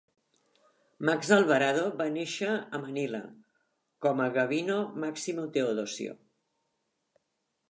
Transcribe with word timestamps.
Max 1.09 1.29
Alvarado 1.35 1.83
va 1.99 2.07
néixer 2.15 2.49
a 2.55 2.81
Manila 2.87 3.21
com 4.07 4.25
a 4.27 4.31
Gavino 4.41 4.79
Maximo 5.05 5.49
Teodosio. 5.59 6.19